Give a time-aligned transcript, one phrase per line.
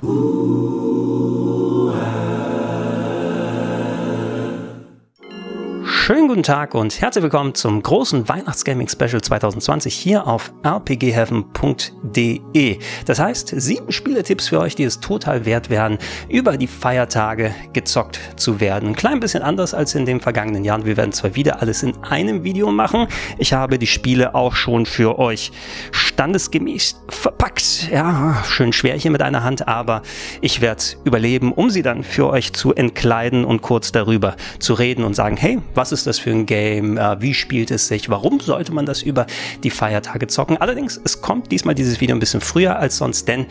[0.00, 0.12] Schönen
[6.28, 12.78] guten Tag und herzlich willkommen zum großen Weihnachtsgaming Special 2020 hier auf rpgheaven.de.
[13.06, 18.20] Das heißt, sieben Spieletipps für euch, die es total wert wären, über die Feiertage gezockt
[18.36, 18.90] zu werden.
[18.90, 20.84] Ein klein bisschen anders als in den vergangenen Jahren.
[20.84, 23.08] Wir werden zwar wieder alles in einem Video machen.
[23.36, 25.50] Ich habe die Spiele auch schon für euch
[26.18, 27.90] standesgemäß verpackt.
[27.92, 30.02] Ja, schön schwer hier mit einer Hand, aber
[30.40, 35.04] ich werde überleben, um sie dann für euch zu entkleiden und kurz darüber zu reden
[35.04, 38.40] und sagen, hey, was ist das für ein Game, äh, wie spielt es sich, warum
[38.40, 39.26] sollte man das über
[39.62, 40.56] die Feiertage zocken.
[40.56, 43.46] Allerdings, es kommt diesmal dieses Video ein bisschen früher als sonst, denn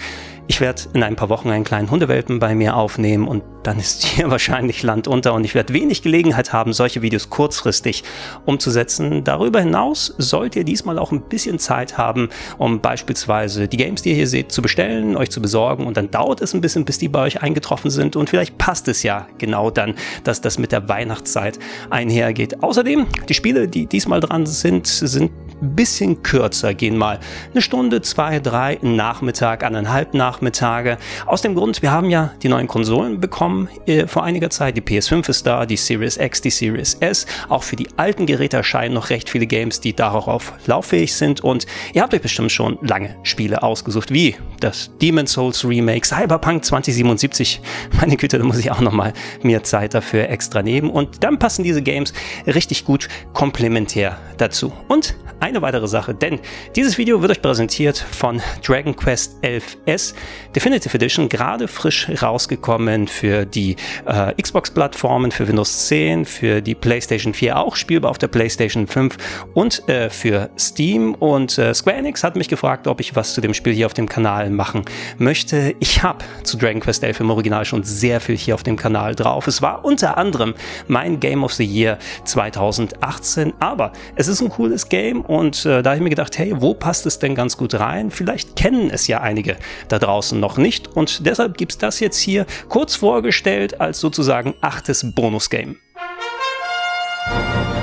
[0.47, 4.05] ich werde in ein paar Wochen einen kleinen Hundewelpen bei mir aufnehmen und dann ist
[4.05, 8.03] hier wahrscheinlich Land unter und ich werde wenig Gelegenheit haben, solche Videos kurzfristig
[8.45, 9.23] umzusetzen.
[9.25, 14.09] Darüber hinaus sollt ihr diesmal auch ein bisschen Zeit haben, um beispielsweise die Games, die
[14.09, 16.97] ihr hier seht, zu bestellen, euch zu besorgen und dann dauert es ein bisschen, bis
[16.97, 20.71] die bei euch eingetroffen sind und vielleicht passt es ja genau dann, dass das mit
[20.71, 22.63] der Weihnachtszeit einhergeht.
[22.63, 27.19] Außerdem, die Spiele, die diesmal dran sind, sind ein bisschen kürzer, gehen mal
[27.51, 30.97] eine Stunde, zwei, drei, Nachmittag, eineinhalb Nachmittage.
[31.25, 34.77] Aus dem Grund, wir haben ja die neuen Konsolen bekommen äh, vor einiger Zeit.
[34.77, 37.25] Die PS5 ist da, die Series X, die Series S.
[37.49, 41.41] Auch für die alten Geräte erscheinen noch recht viele Games, die darauf lauffähig sind.
[41.41, 46.63] Und ihr habt euch bestimmt schon lange Spiele ausgesucht, wie das Demon's Souls Remake, Cyberpunk
[46.63, 47.61] 2077.
[47.99, 50.89] Meine Güte, da muss ich auch noch mal mehr Zeit dafür extra nehmen.
[50.89, 52.13] Und dann passen diese Games
[52.45, 54.71] richtig gut komplementär dazu.
[54.87, 56.39] Und eine weitere Sache, denn
[56.75, 60.15] dieses Video wird euch präsentiert von Dragon Quest 11S
[60.55, 63.75] Definitive Edition, gerade frisch rausgekommen für die
[64.05, 69.17] äh, Xbox-Plattformen, für Windows 10, für die PlayStation 4 auch spielbar auf der PlayStation 5
[69.53, 71.13] und äh, für Steam.
[71.15, 73.93] Und äh, Square Enix hat mich gefragt, ob ich was zu dem Spiel hier auf
[73.93, 74.83] dem Kanal machen
[75.17, 75.75] möchte.
[75.79, 79.15] Ich habe zu Dragon Quest 11 im Original schon sehr viel hier auf dem Kanal
[79.15, 79.47] drauf.
[79.47, 80.53] Es war unter anderem
[80.87, 85.91] mein Game of the Year 2018, aber es ist ein cooles Game und äh, da
[85.91, 88.11] habe ich mir gedacht, hey, wo passt es denn ganz gut rein?
[88.11, 90.87] Vielleicht kennen es ja einige da draußen noch nicht.
[90.95, 95.77] Und deshalb gibt es das jetzt hier kurz vorgestellt als sozusagen achtes Bonus-Game.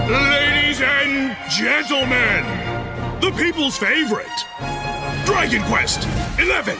[0.08, 2.44] Ladies and Gentlemen,
[3.20, 4.28] the people's favorite,
[5.26, 6.06] Dragon Quest
[6.38, 6.76] 11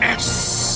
[0.00, 0.71] S.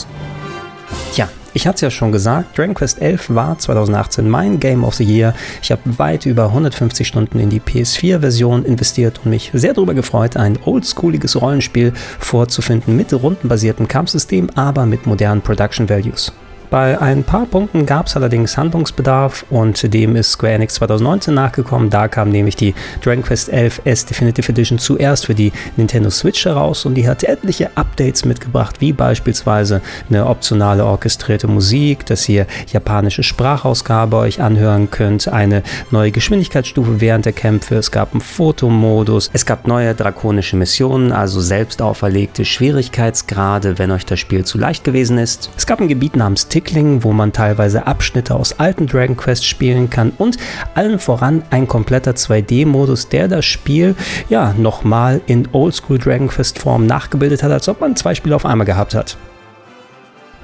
[1.57, 5.05] Ich hatte es ja schon gesagt, Dragon Quest 11 war 2018 mein Game of the
[5.05, 5.35] Year.
[5.63, 10.37] Ich habe weit über 150 Stunden in die PS4-Version investiert und mich sehr darüber gefreut,
[10.37, 16.31] ein oldschooliges Rollenspiel vorzufinden mit rundenbasiertem Kampfsystem, aber mit modernen Production Values.
[16.71, 21.91] Bei ein paar Punkten gab es allerdings Handlungsbedarf und dem ist Square Enix 2019 nachgekommen.
[21.91, 26.45] Da kam nämlich die Dragon Quest 11 S Definitive Edition zuerst für die Nintendo Switch
[26.45, 32.47] heraus und die hat etliche Updates mitgebracht, wie beispielsweise eine optionale orchestrierte Musik, dass ihr
[32.73, 35.63] japanische Sprachausgabe euch anhören könnt, eine
[35.93, 41.41] neue Geschwindigkeitsstufe während der Kämpfe, es gab einen Fotomodus, es gab neue drakonische Missionen, also
[41.41, 45.51] selbst auferlegte Schwierigkeitsgrade, wenn euch das Spiel zu leicht gewesen ist.
[45.57, 49.91] Es gab ein Gebiet namens Tickling, wo man teilweise Abschnitte aus alten Dragon Quest spielen
[49.91, 50.39] kann und
[50.75, 53.95] allen voran ein kompletter 2D-Modus, der das Spiel
[54.31, 58.47] ja nochmal in Oldschool Dragon Quest Form nachgebildet hat, als ob man zwei Spiele auf
[58.47, 59.19] einmal gehabt hat.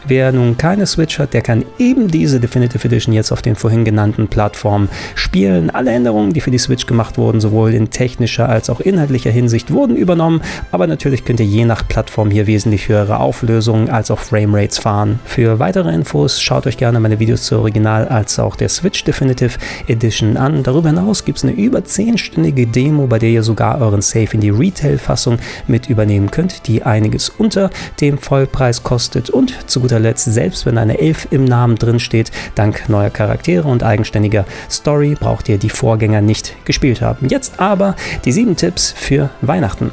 [0.06, 3.84] Wer nun keine Switch hat, der kann eben diese Definitive Edition jetzt auf den vorhin
[3.84, 5.70] genannten Plattformen spielen.
[5.70, 9.72] Alle Änderungen, die für die Switch gemacht wurden, sowohl in technischer als auch inhaltlicher Hinsicht,
[9.72, 10.40] wurden übernommen.
[10.72, 15.20] Aber natürlich könnt ihr je nach Plattform hier wesentlich höhere Auflösungen als auch Framerates fahren.
[15.24, 19.58] Für weitere Infos schaut euch gerne meine Videos zur Original als auch der Switch Definitive
[19.86, 20.62] Edition an.
[20.62, 24.40] Darüber hinaus gibt es eine über 10-stündige Demo, bei der ihr sogar euren Save in
[24.40, 27.70] die Retail-Fassung mit übernehmen könnt, die einiges unter
[28.00, 32.30] dem Vollpreis kostet und zu guter Letzt, selbst wenn eine 11 im Namen drin steht,
[32.54, 37.28] dank neuer Charaktere und eigenständiger Story braucht ihr die Vorgänger nicht gespielt haben.
[37.28, 39.90] Jetzt aber die sieben Tipps für Weihnachten.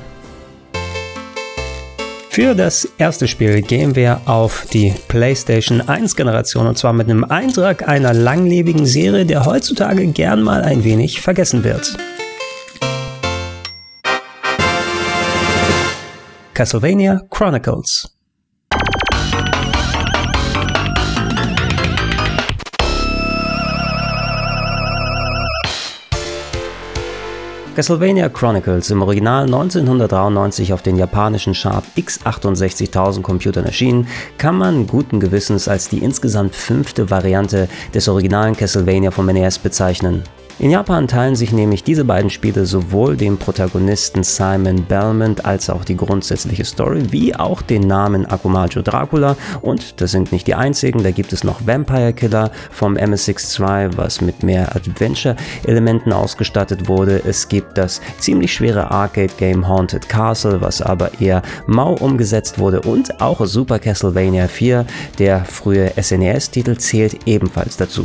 [2.32, 7.24] Für das erste Spiel gehen wir auf die PlayStation 1 Generation und zwar mit einem
[7.24, 11.98] Eintrag einer langlebigen Serie, der heutzutage gern mal ein wenig vergessen wird.
[16.54, 18.19] Castlevania Chronicles
[27.80, 34.06] Castlevania Chronicles im Original 1993 auf den japanischen Sharp X68000 Computern erschienen,
[34.38, 40.24] kann man guten Gewissens als die insgesamt fünfte Variante des originalen Castlevania vom NES bezeichnen.
[40.62, 45.86] In Japan teilen sich nämlich diese beiden Spiele sowohl den Protagonisten Simon Belmont als auch
[45.86, 51.02] die grundsätzliche Story, wie auch den Namen Akumajo Dracula und das sind nicht die einzigen,
[51.02, 57.22] da gibt es noch Vampire Killer vom MSX2, was mit mehr Adventure-Elementen ausgestattet wurde.
[57.26, 63.22] Es gibt das ziemlich schwere Arcade-Game Haunted Castle, was aber eher mau umgesetzt wurde und
[63.22, 64.86] auch Super Castlevania 4,
[65.20, 68.04] der frühe SNES-Titel zählt ebenfalls dazu.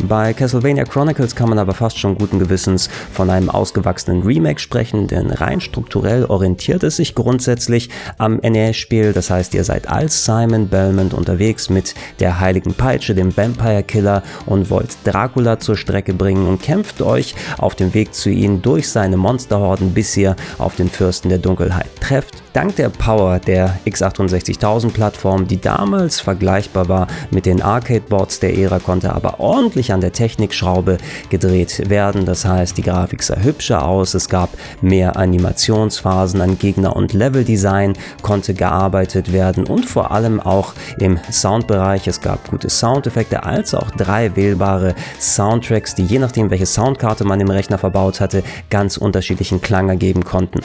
[0.00, 5.06] Bei Castlevania Chronicles kann man aber fast schon guten Gewissens von einem ausgewachsenen Remake sprechen,
[5.06, 9.12] denn rein strukturell orientiert es sich grundsätzlich am NES-Spiel.
[9.12, 14.22] Das heißt, ihr seid als Simon Belmont unterwegs mit der heiligen Peitsche, dem Vampire Killer
[14.46, 18.88] und wollt Dracula zur Strecke bringen und kämpft euch auf dem Weg zu ihm durch
[18.88, 22.43] seine Monsterhorden, bis ihr auf den Fürsten der Dunkelheit trefft.
[22.54, 28.78] Dank der Power der x68000 Plattform, die damals vergleichbar war mit den Arcade-Boards der Ära,
[28.78, 30.98] konnte aber ordentlich an der Technikschraube
[31.30, 32.26] gedreht werden.
[32.26, 37.94] Das heißt, die Grafik sah hübscher aus, es gab mehr Animationsphasen an Gegner- und Leveldesign,
[38.22, 42.06] konnte gearbeitet werden und vor allem auch im Soundbereich.
[42.06, 47.40] Es gab gute Soundeffekte als auch drei wählbare Soundtracks, die je nachdem, welche Soundkarte man
[47.40, 50.60] im Rechner verbaut hatte, ganz unterschiedlichen Klang ergeben konnten.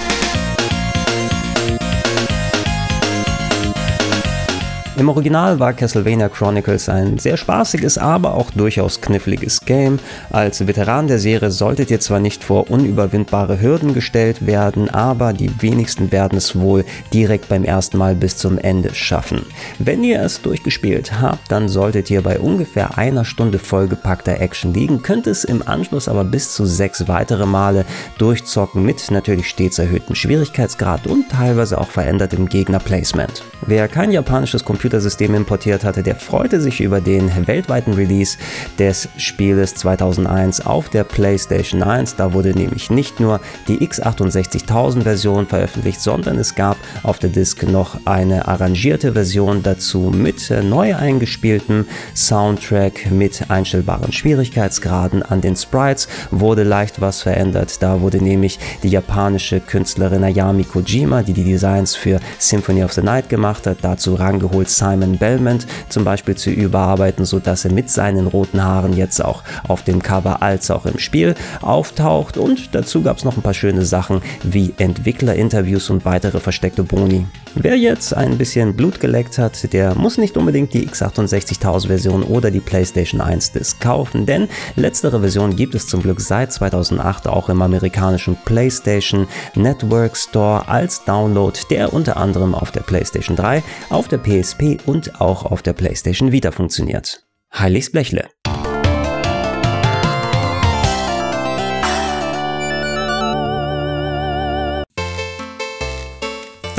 [5.00, 9.98] Im Original war Castlevania Chronicles ein sehr spaßiges, aber auch durchaus kniffliges Game.
[10.30, 15.50] Als Veteran der Serie solltet ihr zwar nicht vor unüberwindbare Hürden gestellt werden, aber die
[15.62, 19.46] wenigsten werden es wohl direkt beim ersten Mal bis zum Ende schaffen.
[19.78, 25.02] Wenn ihr es durchgespielt habt, dann solltet ihr bei ungefähr einer Stunde vollgepackter Action liegen,
[25.02, 27.86] könnt es im Anschluss aber bis zu sechs weitere Male
[28.18, 33.44] durchzocken mit natürlich stets erhöhtem Schwierigkeitsgrad und teilweise auch verändertem Gegnerplacement.
[33.66, 38.40] Wer kein japanisches Computer Computersystem importiert hatte, der freute sich über den weltweiten Release
[38.80, 42.16] des Spieles 2001 auf der PlayStation 1.
[42.16, 47.62] Da wurde nämlich nicht nur die x68000 Version veröffentlicht, sondern es gab auf der Disk
[47.70, 51.86] noch eine arrangierte Version dazu mit neu eingespieltem
[52.16, 55.22] Soundtrack mit einstellbaren Schwierigkeitsgraden.
[55.22, 57.84] An den Sprites wurde leicht was verändert.
[57.84, 63.04] Da wurde nämlich die japanische Künstlerin Ayami Kojima, die die Designs für Symphony of the
[63.04, 68.28] Night gemacht hat, dazu rangeholt Simon Belmont zum Beispiel zu überarbeiten, sodass er mit seinen
[68.28, 72.38] roten Haaren jetzt auch auf dem Cover als auch im Spiel auftaucht.
[72.38, 77.26] Und dazu gab es noch ein paar schöne Sachen wie Entwicklerinterviews und weitere versteckte Boni.
[77.56, 82.52] Wer jetzt ein bisschen Blut geleckt hat, der muss nicht unbedingt die x68000 Version oder
[82.52, 87.50] die PlayStation 1 Disc kaufen, denn letztere Version gibt es zum Glück seit 2008 auch
[87.50, 94.08] im amerikanischen PlayStation Network Store als Download, der unter anderem auf der PlayStation 3, auf
[94.08, 97.26] der PSP und auch auf der PlayStation Vita funktioniert.
[97.54, 98.30] Heiligs Blechle.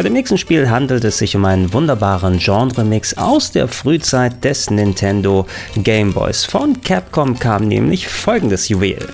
[0.01, 4.71] Bei dem nächsten Spiel handelt es sich um einen wunderbaren Genre-Mix aus der Frühzeit des
[4.71, 5.47] Nintendo
[5.77, 6.47] Game Boys.
[6.47, 9.07] Von Capcom kam nämlich folgendes Juwel.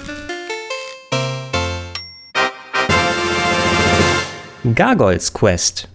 [4.76, 5.88] Gargoyles Quest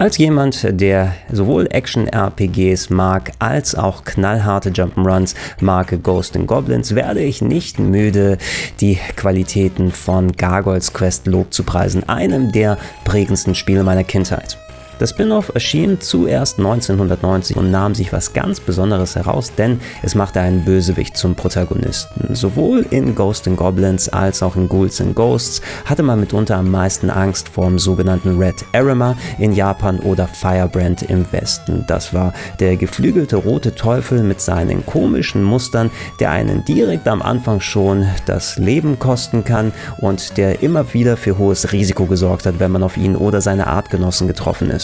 [0.00, 7.42] Als jemand, der sowohl Action-RPGs mag, als auch knallharte Jump'n'Runs mag Ghost Goblins, werde ich
[7.42, 8.38] nicht müde,
[8.80, 14.58] die Qualitäten von Gargoyles Quest Lob zu preisen, einem der prägendsten Spiele meiner Kindheit.
[14.98, 20.40] Das Spin-off erschien zuerst 1990 und nahm sich was ganz Besonderes heraus, denn es machte
[20.40, 22.34] einen Bösewicht zum Protagonisten.
[22.34, 26.70] Sowohl in Ghost and Goblins als auch in Ghouls and Ghosts hatte man mitunter am
[26.70, 31.84] meisten Angst vor dem sogenannten Red Erema in Japan oder Firebrand im Westen.
[31.88, 35.90] Das war der geflügelte rote Teufel mit seinen komischen Mustern,
[36.20, 41.36] der einen direkt am Anfang schon das Leben kosten kann und der immer wieder für
[41.38, 44.83] hohes Risiko gesorgt hat, wenn man auf ihn oder seine Artgenossen getroffen ist.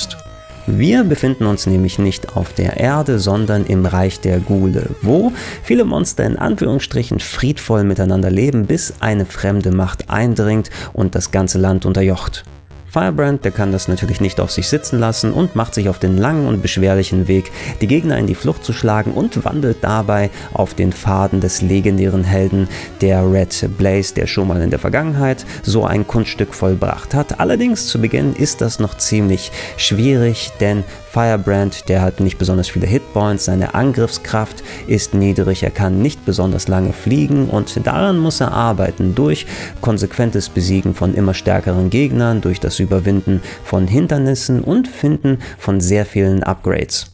[0.66, 5.84] Wir befinden uns nämlich nicht auf der Erde, sondern im Reich der Ghule, wo viele
[5.84, 11.86] Monster in Anführungsstrichen friedvoll miteinander leben, bis eine fremde Macht eindringt und das ganze Land
[11.86, 12.44] unterjocht.
[12.90, 16.18] Firebrand, der kann das natürlich nicht auf sich sitzen lassen und macht sich auf den
[16.18, 20.74] langen und beschwerlichen Weg, die Gegner in die Flucht zu schlagen und wandelt dabei auf
[20.74, 22.68] den Faden des legendären Helden,
[23.00, 27.38] der Red Blaze, der schon mal in der Vergangenheit so ein Kunststück vollbracht hat.
[27.38, 32.87] Allerdings zu Beginn ist das noch ziemlich schwierig, denn Firebrand, der hat nicht besonders viele
[32.87, 38.51] Hitpoints, seine Angriffskraft ist niedrig, er kann nicht besonders lange fliegen und daran muss er
[38.51, 39.45] arbeiten durch
[39.81, 46.05] konsequentes Besiegen von immer stärkeren Gegnern, durch das Überwinden von Hindernissen und Finden von sehr
[46.05, 47.11] vielen Upgrades.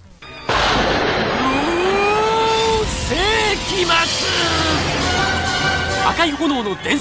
[6.12, 7.00] 赤い炎の伝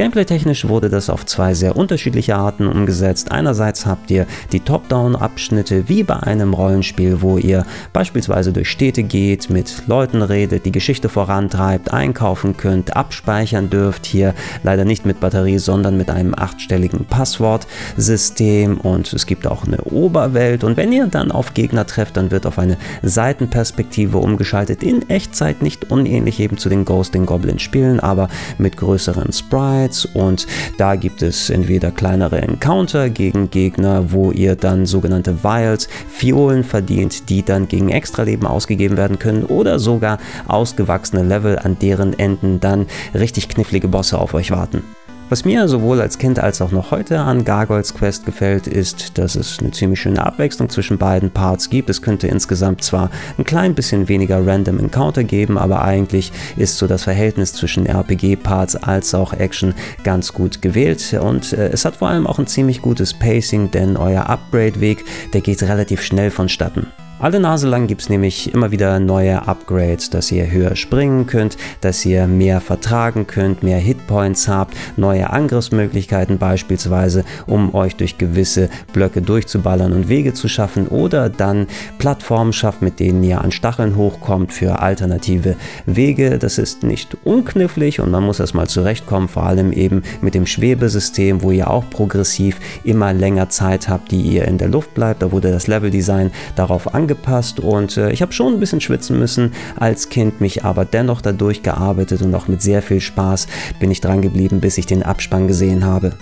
[0.00, 3.30] Gameplay-technisch wurde das auf zwei sehr unterschiedliche Arten umgesetzt.
[3.32, 9.50] Einerseits habt ihr die Top-Down-Abschnitte wie bei einem Rollenspiel, wo ihr beispielsweise durch Städte geht,
[9.50, 14.06] mit Leuten redet, die Geschichte vorantreibt, einkaufen könnt, abspeichern dürft.
[14.06, 19.82] Hier leider nicht mit Batterie, sondern mit einem achtstelligen Passwortsystem und es gibt auch eine
[19.82, 20.64] Oberwelt.
[20.64, 24.82] Und wenn ihr dann auf Gegner trefft, dann wird auf eine Seitenperspektive umgeschaltet.
[24.82, 30.06] In Echtzeit nicht unähnlich eben zu den Ghosting Goblin Spielen, aber mit größeren Sprites Highlights
[30.06, 30.46] und
[30.78, 37.28] da gibt es entweder kleinere Encounter gegen Gegner, wo ihr dann sogenannte Vials, Fiolen verdient,
[37.28, 42.86] die dann gegen Extraleben ausgegeben werden können oder sogar ausgewachsene Level, an deren Enden dann
[43.14, 44.82] richtig knifflige Bosse auf euch warten.
[45.30, 49.36] Was mir sowohl als Kind als auch noch heute an Gargoyles Quest gefällt, ist, dass
[49.36, 51.88] es eine ziemlich schöne Abwechslung zwischen beiden Parts gibt.
[51.88, 56.88] Es könnte insgesamt zwar ein klein bisschen weniger Random Encounter geben, aber eigentlich ist so
[56.88, 59.72] das Verhältnis zwischen RPG-Parts als auch Action
[60.02, 63.96] ganz gut gewählt und äh, es hat vor allem auch ein ziemlich gutes Pacing, denn
[63.96, 66.88] euer Upgrade-Weg, der geht relativ schnell vonstatten.
[67.22, 71.58] Alle Nase lang gibt es nämlich immer wieder neue Upgrades, dass ihr höher springen könnt,
[71.82, 78.70] dass ihr mehr vertragen könnt, mehr Hitpoints habt, neue Angriffsmöglichkeiten beispielsweise, um euch durch gewisse
[78.94, 81.66] Blöcke durchzuballern und Wege zu schaffen oder dann
[81.98, 86.38] Plattformen schafft, mit denen ihr an Stacheln hochkommt für alternative Wege.
[86.38, 91.42] Das ist nicht unknifflig und man muss erstmal zurechtkommen, vor allem eben mit dem Schwebesystem,
[91.42, 95.20] wo ihr auch progressiv immer länger Zeit habt, die ihr in der Luft bleibt.
[95.20, 99.18] Da wurde das Leveldesign darauf angepasst angepasst und äh, ich habe schon ein bisschen schwitzen
[99.18, 103.48] müssen als Kind, mich aber dennoch dadurch gearbeitet und auch mit sehr viel Spaß
[103.80, 106.12] bin ich dran geblieben, bis ich den Abspann gesehen habe.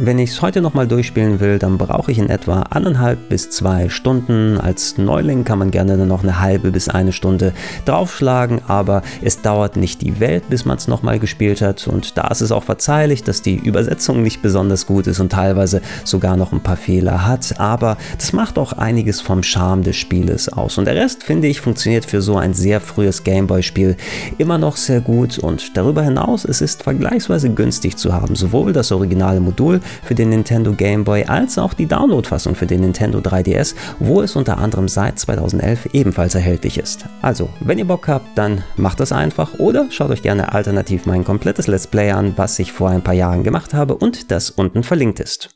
[0.00, 3.88] Wenn ich es heute nochmal durchspielen will, dann brauche ich in etwa anderthalb bis zwei
[3.88, 4.56] Stunden.
[4.56, 7.52] Als Neuling kann man gerne noch eine halbe bis eine Stunde
[7.84, 11.88] draufschlagen, aber es dauert nicht die Welt, bis man es nochmal gespielt hat.
[11.88, 15.82] Und da ist es auch verzeihlich, dass die Übersetzung nicht besonders gut ist und teilweise
[16.04, 17.58] sogar noch ein paar Fehler hat.
[17.58, 20.78] Aber das macht auch einiges vom Charme des Spieles aus.
[20.78, 23.96] Und der Rest, finde ich, funktioniert für so ein sehr frühes Gameboy-Spiel
[24.38, 25.40] immer noch sehr gut.
[25.40, 28.36] Und darüber hinaus, es ist vergleichsweise günstig zu haben.
[28.36, 32.80] Sowohl das originale Modul, für den Nintendo Game Boy als auch die Download-Fassung für den
[32.80, 37.06] Nintendo 3DS, wo es unter anderem seit 2011 ebenfalls erhältlich ist.
[37.22, 41.24] Also, wenn ihr Bock habt, dann macht das einfach oder schaut euch gerne alternativ mein
[41.24, 44.82] komplettes Let's Play an, was ich vor ein paar Jahren gemacht habe und das unten
[44.82, 45.50] verlinkt ist.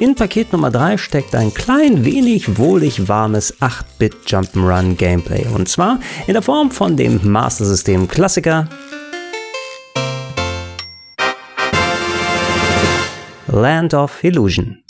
[0.00, 5.98] In Paket Nummer 3 steckt ein klein wenig wohlig warmes 8-Bit Jump'n'Run Gameplay und zwar
[6.28, 8.68] in der Form von dem Master System Klassiker
[13.60, 14.84] Land of Illusion.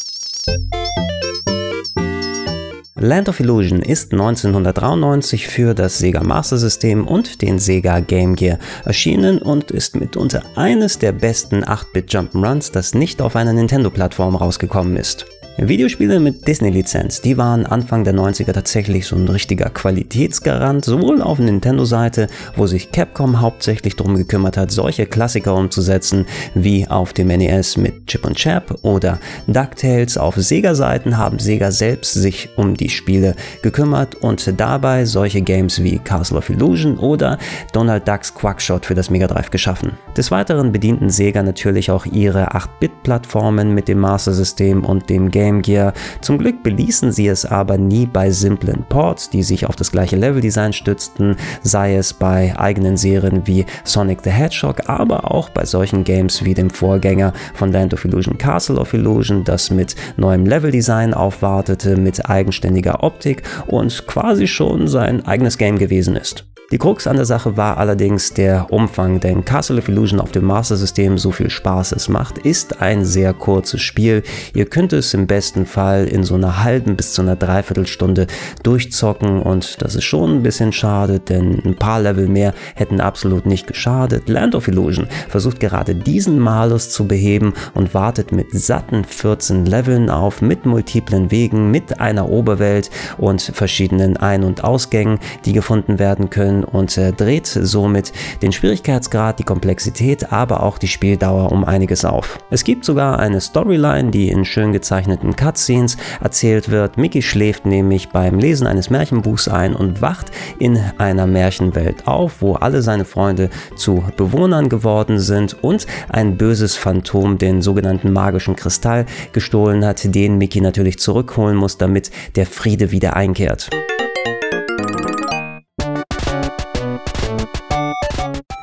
[2.96, 8.58] Land of Illusion ist 1993 für das Sega Master System und den Sega Game Gear
[8.84, 14.96] erschienen und ist mitunter eines der besten 8-Bit Jump'n'Runs, das nicht auf einer Nintendo-Plattform rausgekommen
[14.98, 15.24] ist.
[15.60, 21.40] Videospiele mit Disney-Lizenz, die waren Anfang der 90er tatsächlich so ein richtiger Qualitätsgarant, sowohl auf
[21.40, 27.76] Nintendo-Seite, wo sich Capcom hauptsächlich darum gekümmert hat, solche Klassiker umzusetzen, wie auf dem NES
[27.76, 30.16] mit Chip und Chap oder DuckTales.
[30.16, 35.98] Auf Sega-Seiten haben Sega selbst sich um die Spiele gekümmert und dabei solche Games wie
[35.98, 37.36] Castle of Illusion oder
[37.72, 39.90] Donald Ducks Quackshot für das Mega Drive geschaffen.
[40.16, 45.47] Des Weiteren bedienten Sega natürlich auch ihre 8-Bit-Plattformen mit dem Master System und dem Game
[45.48, 45.94] Game Gear.
[46.20, 50.16] Zum Glück beließen sie es aber nie bei simplen Ports, die sich auf das gleiche
[50.16, 56.04] Leveldesign stützten, sei es bei eigenen Serien wie Sonic the Hedgehog, aber auch bei solchen
[56.04, 61.14] Games wie dem Vorgänger von Land of Illusion Castle of Illusion, das mit neuem Leveldesign
[61.14, 66.44] aufwartete, mit eigenständiger Optik und quasi schon sein eigenes Game gewesen ist.
[66.70, 70.44] Die Krux an der Sache war allerdings der Umfang, denn Castle of Illusion auf dem
[70.44, 74.22] Master System, so viel Spaß es macht, ist ein sehr kurzes Spiel.
[74.52, 78.26] Ihr könnt es im besten Fall in so einer halben bis zu einer Dreiviertelstunde
[78.64, 83.46] durchzocken und das ist schon ein bisschen schade, denn ein paar Level mehr hätten absolut
[83.46, 84.28] nicht geschadet.
[84.28, 90.10] Land of Illusion versucht gerade diesen Malus zu beheben und wartet mit satten 14 Leveln
[90.10, 96.28] auf, mit multiplen Wegen, mit einer Oberwelt und verschiedenen Ein- und Ausgängen, die gefunden werden
[96.28, 98.12] können Action und äh, dreht somit
[98.42, 102.38] den Schwierigkeitsgrad, die Komplexität, aber auch die Spieldauer um einiges auf.
[102.50, 106.96] Es gibt sogar eine Storyline, die in schön gezeichneten Cutscenes erzählt wird.
[106.96, 112.54] Mickey schläft nämlich beim Lesen eines Märchenbuchs ein und wacht in einer Märchenwelt auf, wo
[112.54, 119.06] alle seine Freunde zu Bewohnern geworden sind und ein böses Phantom den sogenannten magischen Kristall
[119.32, 123.70] gestohlen hat, den Mickey natürlich zurückholen muss, damit der Friede wieder einkehrt.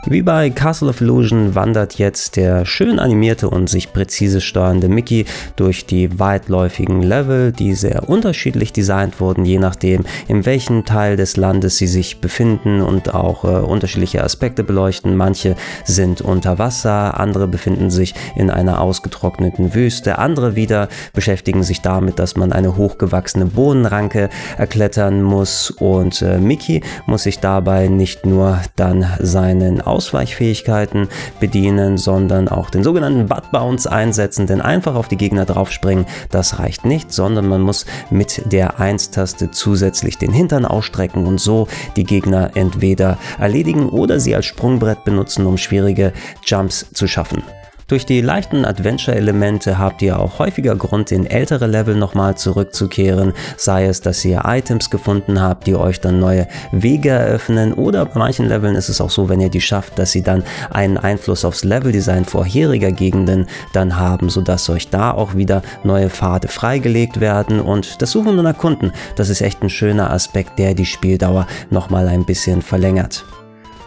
[0.07, 5.25] Wie bei Castle of Illusion wandert jetzt der schön animierte und sich präzise steuernde Mickey
[5.55, 11.37] durch die weitläufigen Level, die sehr unterschiedlich designt wurden, je nachdem, in welchem Teil des
[11.37, 15.17] Landes sie sich befinden und auch äh, unterschiedliche Aspekte beleuchten.
[15.17, 21.81] Manche sind unter Wasser, andere befinden sich in einer ausgetrockneten Wüste, andere wieder beschäftigen sich
[21.81, 28.27] damit, dass man eine hochgewachsene Bodenranke erklettern muss und äh, Mickey muss sich dabei nicht
[28.27, 31.07] nur dann seinen Ausweichfähigkeiten
[31.39, 36.59] bedienen, sondern auch den sogenannten Butt Bounce einsetzen, denn einfach auf die Gegner draufspringen, das
[36.59, 42.03] reicht nicht, sondern man muss mit der 1-Taste zusätzlich den Hintern ausstrecken und so die
[42.03, 46.11] Gegner entweder erledigen oder sie als Sprungbrett benutzen, um schwierige
[46.45, 47.41] Jumps zu schaffen.
[47.87, 53.85] Durch die leichten Adventure-Elemente habt ihr auch häufiger Grund, in ältere Level nochmal zurückzukehren, sei
[53.85, 58.47] es, dass ihr Items gefunden habt, die euch dann neue Wege eröffnen oder bei manchen
[58.47, 61.63] Leveln ist es auch so, wenn ihr die schafft, dass sie dann einen Einfluss aufs
[61.63, 68.01] Leveldesign vorheriger Gegenden dann haben, sodass euch da auch wieder neue Pfade freigelegt werden und
[68.01, 72.25] das Suchen und Erkunden, das ist echt ein schöner Aspekt, der die Spieldauer nochmal ein
[72.25, 73.25] bisschen verlängert.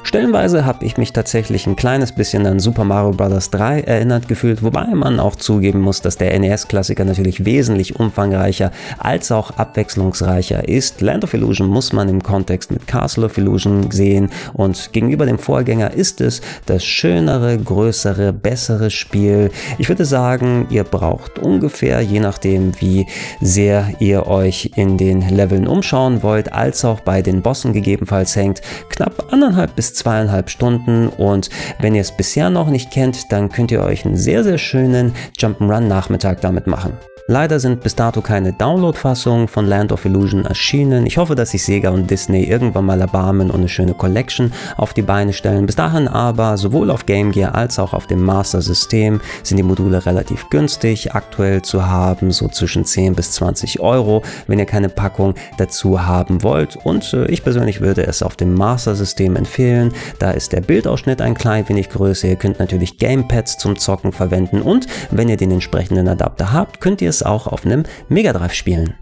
[0.09, 3.51] Stellenweise habe ich mich tatsächlich ein kleines bisschen an Super Mario Bros.
[3.51, 9.31] 3 erinnert gefühlt, wobei man auch zugeben muss, dass der NES-Klassiker natürlich wesentlich umfangreicher als
[9.31, 11.03] auch abwechslungsreicher ist.
[11.03, 15.39] Land of Illusion muss man im Kontext mit Castle of Illusion sehen und gegenüber dem
[15.39, 19.51] Vorgänger ist es das schönere, größere, bessere Spiel.
[19.77, 23.07] Ich würde sagen, ihr braucht ungefähr, je nachdem wie
[23.43, 28.63] sehr ihr euch in den Leveln umschauen wollt, als auch bei den Bossen gegebenenfalls hängt,
[28.89, 31.51] knapp anderthalb bis zweieinhalb Stunden und
[31.81, 35.15] wenn ihr es bisher noch nicht kennt, dann könnt ihr euch einen sehr, sehr schönen
[35.39, 36.97] Jump'n'Run-Nachmittag damit machen.
[37.31, 41.05] Leider sind bis dato keine Download-Fassungen von Land of Illusion erschienen.
[41.05, 44.95] Ich hoffe, dass sich Sega und Disney irgendwann mal erbarmen und eine schöne Collection auf
[44.95, 45.67] die Beine stellen.
[45.67, 49.63] Bis dahin aber sowohl auf Game Gear als auch auf dem Master System sind die
[49.63, 54.89] Module relativ günstig aktuell zu haben, so zwischen 10 bis 20 Euro, wenn ihr keine
[54.89, 56.77] Packung dazu haben wollt.
[56.77, 59.93] Und äh, ich persönlich würde es auf dem Master System empfehlen.
[60.19, 62.27] Da ist der Bildausschnitt ein klein wenig größer.
[62.27, 67.03] Ihr könnt natürlich Gamepads zum Zocken verwenden und wenn ihr den entsprechenden Adapter habt, könnt
[67.03, 68.95] ihr es es auch auf einem Mega Drive spielen.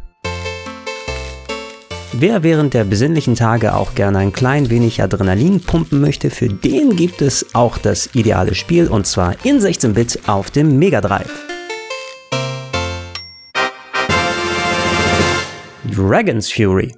[2.13, 6.97] Wer während der besinnlichen Tage auch gerne ein klein wenig Adrenalin pumpen möchte, für den
[6.97, 11.45] gibt es auch das ideale Spiel und zwar in 16-Bit auf dem Mega Drive.
[15.95, 16.95] Dragon's Fury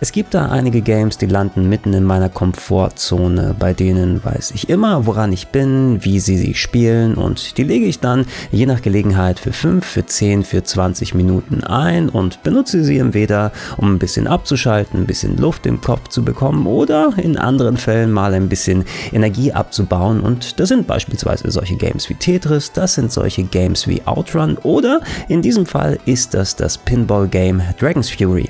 [0.00, 4.68] Es gibt da einige Games, die landen mitten in meiner Komfortzone, bei denen weiß ich
[4.68, 8.80] immer, woran ich bin, wie sie sich spielen und die lege ich dann je nach
[8.80, 13.98] Gelegenheit für 5, für 10, für 20 Minuten ein und benutze sie entweder, um ein
[13.98, 18.48] bisschen abzuschalten, ein bisschen Luft im Kopf zu bekommen oder in anderen Fällen mal ein
[18.48, 23.88] bisschen Energie abzubauen und das sind beispielsweise solche Games wie Tetris, das sind solche Games
[23.88, 28.48] wie Outrun oder in diesem Fall ist das das Pinball-Game Dragon's Fury.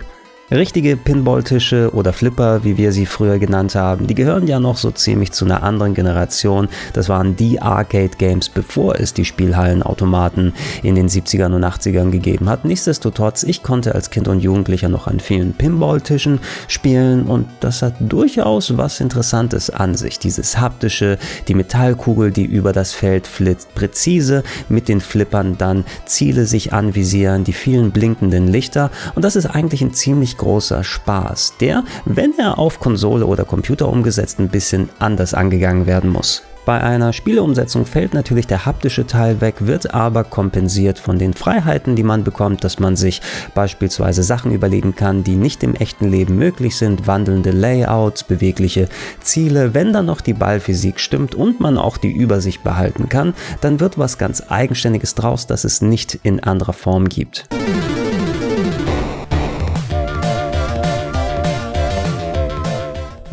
[0.51, 4.91] Richtige Pinballtische oder Flipper, wie wir sie früher genannt haben, die gehören ja noch so
[4.91, 6.69] ziemlich zu einer anderen Generation.
[6.95, 12.65] Das waren die Arcade-Games, bevor es die Spielhallenautomaten in den 70ern und 80ern gegeben hat.
[12.65, 17.97] Nichtsdestotrotz, ich konnte als Kind und Jugendlicher noch an vielen Pinballtischen spielen und das hat
[18.01, 20.19] durchaus was Interessantes an sich.
[20.19, 26.47] Dieses haptische, die Metallkugel, die über das Feld flitzt, präzise mit den Flippern dann Ziele
[26.47, 31.85] sich anvisieren, die vielen blinkenden Lichter und das ist eigentlich ein ziemlich großer Spaß, der,
[32.07, 36.43] wenn er auf Konsole oder Computer umgesetzt, ein bisschen anders angegangen werden muss.
[36.69, 41.97] Bei einer Spieleumsetzung fällt natürlich der haptische Teil weg, wird aber kompensiert von den Freiheiten,
[41.97, 43.23] die man bekommt, dass man sich
[43.55, 48.91] beispielsweise Sachen überlegen kann, die nicht im echten Leben möglich sind, wandelnde Layouts, bewegliche
[49.23, 49.73] Ziele.
[49.73, 53.97] Wenn dann noch die Ballphysik stimmt und man auch die Übersicht behalten kann, dann wird
[53.97, 57.49] was ganz Eigenständiges draus, das es nicht in anderer Form gibt.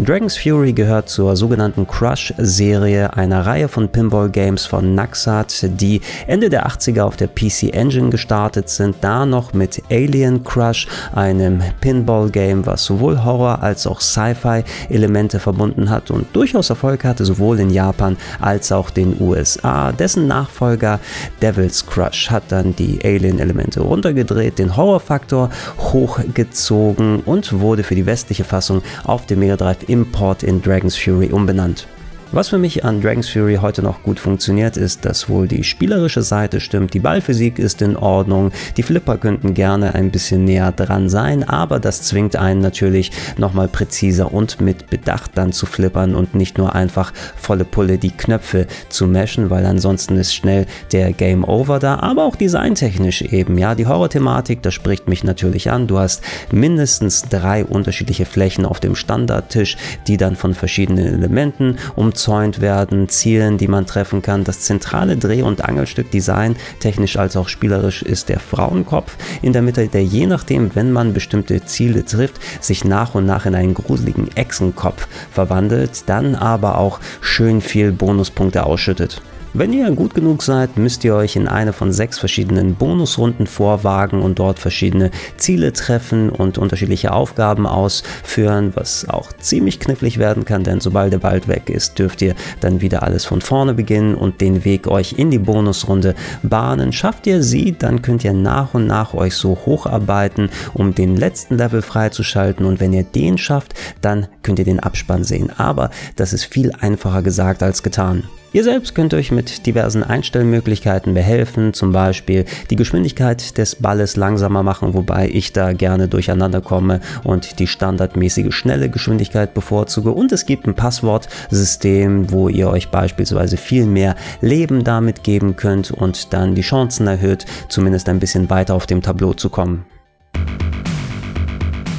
[0.05, 6.67] Dragon's Fury gehört zur sogenannten Crush-Serie, einer Reihe von Pinball-Games von Naxat, die Ende der
[6.67, 12.85] 80er auf der PC Engine gestartet sind, da noch mit Alien Crush, einem Pinball-Game, was
[12.85, 18.71] sowohl Horror als auch Sci-Fi-Elemente verbunden hat und durchaus Erfolg hatte, sowohl in Japan als
[18.71, 19.91] auch den USA.
[19.91, 20.99] Dessen Nachfolger
[21.41, 28.43] Devil's Crush hat dann die Alien-Elemente runtergedreht, den Horror-Faktor hochgezogen und wurde für die westliche
[28.43, 31.87] Fassung auf dem Mega Drive Import in Dragon's Fury umbenannt.
[32.31, 36.23] Was für mich an Dragon's Fury heute noch gut funktioniert, ist, dass wohl die spielerische
[36.23, 41.07] Seite stimmt, die Ballphysik ist in Ordnung, die Flipper könnten gerne ein bisschen näher dran
[41.07, 46.33] sein, aber das zwingt einen natürlich nochmal präziser und mit Bedacht dann zu flippern und
[46.33, 51.43] nicht nur einfach volle Pulle die Knöpfe zu meshen, weil ansonsten ist schnell der Game
[51.43, 55.85] Over da, aber auch designtechnisch eben, ja, die Horror-Thematik, das spricht mich natürlich an.
[55.87, 62.14] Du hast mindestens drei unterschiedliche Flächen auf dem Standardtisch, die dann von verschiedenen Elementen um
[62.15, 64.45] umzäunt werden, Zielen, die man treffen kann.
[64.45, 69.61] Das zentrale Dreh- und Angelstück Design, technisch als auch spielerisch, ist der Frauenkopf in der
[69.61, 73.73] Mitte, der je nachdem, wenn man bestimmte Ziele trifft, sich nach und nach in einen
[73.73, 79.21] gruseligen Echsenkopf verwandelt, dann aber auch schön viel Bonuspunkte ausschüttet.
[79.57, 84.21] Wenn ihr gut genug seid, müsst ihr euch in eine von sechs verschiedenen Bonusrunden vorwagen
[84.21, 90.65] und dort verschiedene Ziele treffen und unterschiedliche Aufgaben ausführen, was auch ziemlich knifflig werden kann,
[90.65, 94.41] denn sobald der Wald weg ist, dürft ihr dann wieder alles von vorne beginnen und
[94.41, 96.91] den Weg euch in die Bonusrunde bahnen.
[96.91, 101.55] Schafft ihr sie, dann könnt ihr nach und nach euch so hocharbeiten, um den letzten
[101.55, 105.49] Level freizuschalten und wenn ihr den schafft, dann könnt ihr den Abspann sehen.
[105.57, 108.25] Aber das ist viel einfacher gesagt als getan.
[108.55, 114.63] Ihr selbst könnt euch mit diversen Einstellmöglichkeiten behelfen, zum Beispiel die Geschwindigkeit des Balles langsamer
[114.63, 120.11] machen, wobei ich da gerne durcheinander komme und die standardmäßige schnelle Geschwindigkeit bevorzuge.
[120.11, 125.91] Und es gibt ein Passwortsystem, wo ihr euch beispielsweise viel mehr Leben damit geben könnt
[125.91, 129.83] und dann die Chancen erhöht, zumindest ein bisschen weiter auf dem Tableau zu kommen.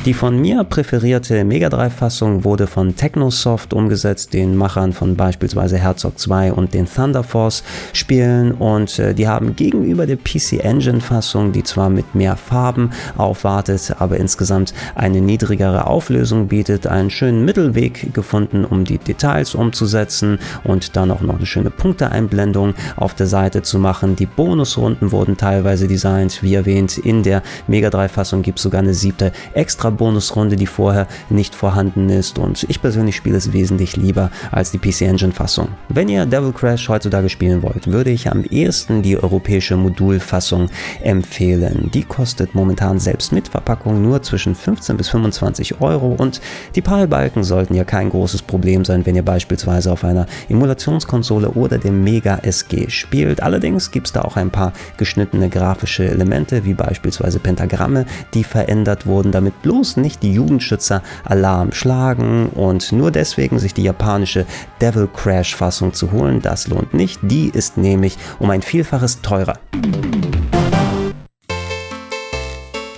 [0.06, 6.16] Die von mir präferierte Mega Drive-Fassung wurde von Technosoft umgesetzt, den Machern von beispielsweise Herzog
[6.20, 11.50] 2 und den Thunder Force Spielen und äh, die haben gegenüber der PC Engine Fassung,
[11.50, 18.14] die zwar mit mehr Farben aufwartet, aber insgesamt eine niedrigere Auflösung bietet, einen schönen Mittelweg
[18.14, 23.62] gefunden, um die Details umzusetzen und dann auch noch eine schöne Punkteeinblendung auf der Seite
[23.62, 24.14] zu machen.
[24.14, 28.82] Die Bonusrunden wurden teilweise designt, wie erwähnt, in der Mega Drive Fassung gibt es sogar
[28.82, 33.96] eine siebte extra Bonusrunde, die vorher nicht vorhanden ist und ich persönlich spiele es wesentlich
[33.96, 35.68] lieber als die PC Engine Fassung.
[35.88, 40.68] Wenn ihr Devil Crash heutzutage spielen wollt, würde ich am ehesten die europäische Modulfassung
[41.02, 41.90] empfehlen.
[41.92, 46.40] Die kostet momentan selbst mit Verpackung nur zwischen 15 bis 25 Euro und
[46.74, 51.78] die PAL-Balken sollten ja kein großes Problem sein, wenn ihr beispielsweise auf einer Emulationskonsole oder
[51.78, 53.42] dem Mega SG spielt.
[53.42, 59.06] Allerdings gibt es da auch ein paar geschnittene grafische Elemente, wie beispielsweise Pentagramme, die verändert
[59.06, 64.44] wurden, damit bloß bloß nicht die Jugendschützer Alarm schlagen und nur deswegen sich die japanische
[64.80, 67.20] Devil Crash Fassung zu holen, das lohnt nicht.
[67.22, 69.58] Die ist nämlich um ein Vielfaches teurer.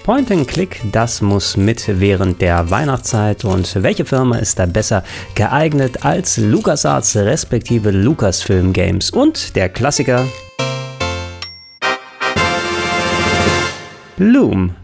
[0.03, 5.05] Point and Click, das muss mit während der Weihnachtszeit und welche Firma ist da besser
[5.35, 10.25] geeignet als LucasArts respektive Lucasfilm Games und der Klassiker
[14.17, 14.75] Bloom.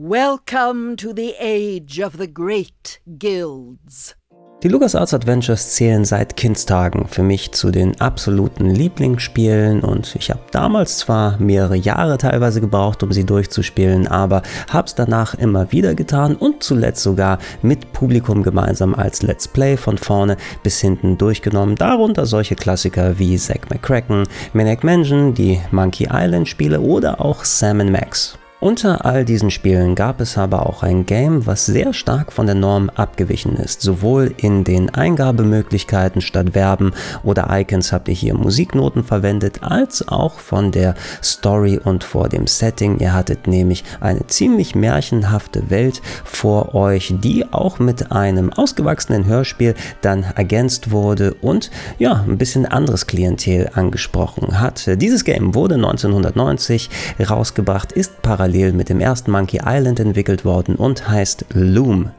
[0.00, 4.14] Welcome to the age of the great guilds.
[4.62, 10.42] Die LucasArts Adventures zählen seit Kindstagen für mich zu den absoluten Lieblingsspielen und ich habe
[10.52, 15.96] damals zwar mehrere Jahre teilweise gebraucht, um sie durchzuspielen, aber habe es danach immer wieder
[15.96, 21.74] getan und zuletzt sogar mit Publikum gemeinsam als Let's Play von vorne bis hinten durchgenommen.
[21.74, 27.78] Darunter solche Klassiker wie Zack McCracken, Maniac Mansion, die Monkey Island Spiele oder auch Sam
[27.90, 28.38] Max.
[28.60, 32.56] Unter all diesen Spielen gab es aber auch ein Game, was sehr stark von der
[32.56, 33.82] Norm abgewichen ist.
[33.82, 36.92] Sowohl in den Eingabemöglichkeiten statt Verben
[37.22, 42.48] oder Icons habt ihr hier Musiknoten verwendet, als auch von der Story und vor dem
[42.48, 42.98] Setting.
[42.98, 49.76] Ihr hattet nämlich eine ziemlich märchenhafte Welt vor euch, die auch mit einem ausgewachsenen Hörspiel
[50.00, 54.90] dann ergänzt wurde und ja, ein bisschen anderes Klientel angesprochen hat.
[55.00, 56.90] Dieses Game wurde 1990
[57.20, 62.10] rausgebracht, ist parallel parallel mit dem ersten Monkey Island entwickelt worden und heißt Loom.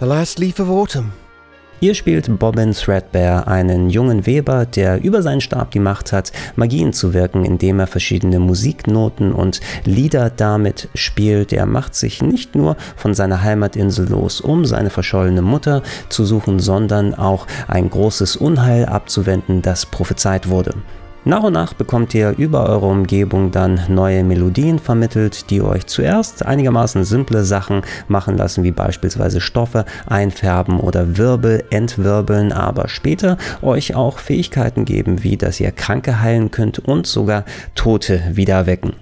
[0.00, 1.12] The last leaf of autumn.
[1.80, 6.94] Ihr spielt Bobbin Threadbare, einen jungen Weber, der über seinen Stab die Macht hat, Magien
[6.94, 11.52] zu wirken, indem er verschiedene Musiknoten und Lieder damit spielt.
[11.52, 16.58] Er macht sich nicht nur von seiner Heimatinsel los, um seine verschollene Mutter zu suchen,
[16.58, 20.72] sondern auch ein großes Unheil abzuwenden, das prophezeit wurde.
[21.26, 26.44] Nach und nach bekommt ihr über eure Umgebung dann neue Melodien vermittelt, die euch zuerst
[26.44, 33.94] einigermaßen simple Sachen machen lassen, wie beispielsweise Stoffe einfärben oder Wirbel entwirbeln, aber später euch
[33.94, 38.92] auch Fähigkeiten geben, wie dass ihr Kranke heilen könnt und sogar Tote wieder wecken.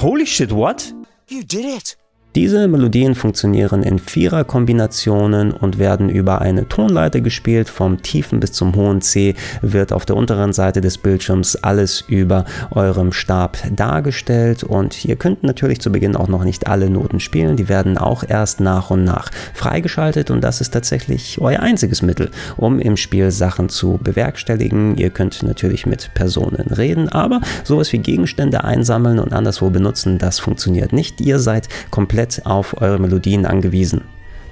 [0.00, 0.94] Holy shit, what?
[1.28, 1.98] You did it!
[2.36, 7.68] Diese Melodien funktionieren in Vierer-Kombinationen und werden über eine Tonleiter gespielt.
[7.68, 12.44] Vom tiefen bis zum hohen C wird auf der unteren Seite des Bildschirms alles über
[12.70, 17.56] eurem Stab dargestellt und ihr könnt natürlich zu Beginn auch noch nicht alle Noten spielen.
[17.56, 22.30] Die werden auch erst nach und nach freigeschaltet und das ist tatsächlich euer einziges Mittel,
[22.56, 24.96] um im Spiel Sachen zu bewerkstelligen.
[24.96, 30.38] Ihr könnt natürlich mit Personen reden, aber sowas wie Gegenstände einsammeln und anderswo benutzen, das
[30.38, 31.20] funktioniert nicht.
[31.20, 34.02] Ihr seid komplett komplett auf eure Melodien angewiesen.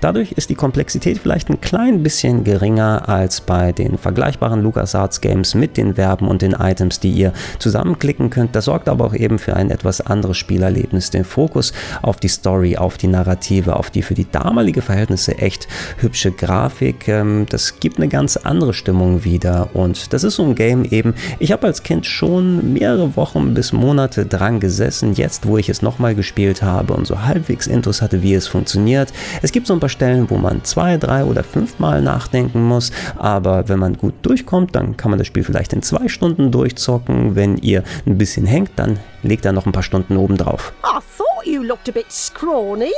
[0.01, 5.55] Dadurch ist die Komplexität vielleicht ein klein bisschen geringer als bei den vergleichbaren LucasArts Games
[5.55, 8.55] mit den Verben und den Items, die ihr zusammenklicken könnt.
[8.55, 11.11] Das sorgt aber auch eben für ein etwas anderes Spielerlebnis.
[11.11, 15.67] Den Fokus auf die Story, auf die Narrative, auf die für die damalige Verhältnisse echt
[15.99, 17.09] hübsche Grafik.
[17.09, 19.71] Ähm, das gibt eine ganz andere Stimmung wieder.
[19.75, 21.15] Und das ist so ein Game eben.
[21.41, 25.15] Ich habe als Kind schon mehrere Wochen bis Monate dran gesessen.
[25.15, 29.13] Jetzt, wo ich es nochmal gespielt habe und so halbwegs Intus hatte, wie es funktioniert.
[29.43, 32.92] Es gibt so ein paar Stellen, wo man zwei, drei oder fünfmal nachdenken muss.
[33.16, 37.35] Aber wenn man gut durchkommt, dann kann man das Spiel vielleicht in zwei Stunden durchzocken.
[37.35, 40.72] Wenn ihr ein bisschen hängt, dann legt er noch ein paar Stunden oben drauf.
[40.85, 42.92] I thought you looked a bit scrawny.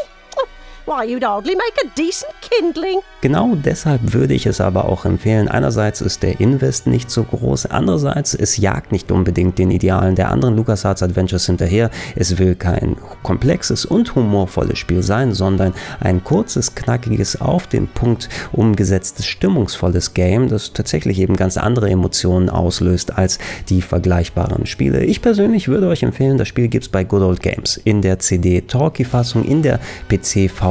[0.86, 3.00] Why, you'd hardly make a decent kindling.
[3.20, 5.46] Genau deshalb würde ich es aber auch empfehlen.
[5.46, 10.30] Einerseits ist der Invest nicht so groß, andererseits es jagt nicht unbedingt den Idealen der
[10.30, 11.90] anderen LucasArts Adventures hinterher.
[12.16, 18.30] Es will kein komplexes und humorvolles Spiel sein, sondern ein kurzes, knackiges, auf den Punkt
[18.52, 23.38] umgesetztes, stimmungsvolles Game, das tatsächlich eben ganz andere Emotionen auslöst als
[23.68, 25.04] die vergleichbaren Spiele.
[25.04, 28.18] Ich persönlich würde euch empfehlen, das Spiel gibt es bei Good Old Games in der
[28.18, 29.78] CD-Talkie-Fassung, in der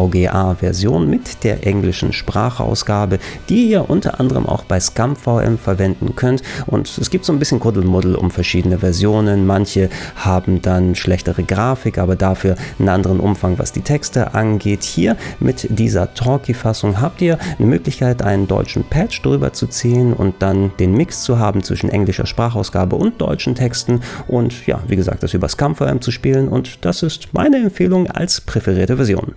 [0.10, 6.42] PC-VGA-Version mit der englischen Sprachausgabe, die ihr unter anderem auch bei ScumVM verwenden könnt.
[6.68, 9.46] Und es gibt so ein bisschen Kuddelmuddel um verschiedene Versionen.
[9.46, 14.84] Manche haben dann schlechtere Grafik, aber dafür einen anderen Umfang, was die Texte angeht.
[14.84, 20.36] Hier mit dieser Talkie-Fassung habt ihr eine Möglichkeit, einen deutschen Patch drüber zu ziehen und
[20.40, 25.24] dann den Mix zu haben zwischen englischer Sprachausgabe und deutschen Texten und ja, wie gesagt,
[25.24, 29.36] das über ScumVM zu spielen und das ist meine Empfehlung als präferierte Version.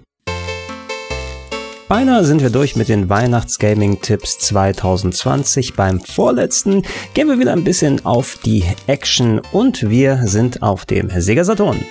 [1.92, 5.74] Beinahe sind wir durch mit den Weihnachtsgaming-Tipps 2020.
[5.74, 11.10] Beim vorletzten gehen wir wieder ein bisschen auf die Action und wir sind auf dem
[11.10, 11.84] Sega Saturn.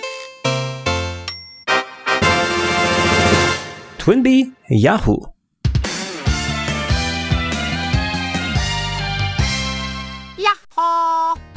[4.00, 5.28] Twinbee Yahoo